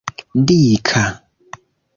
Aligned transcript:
dika 0.45 1.05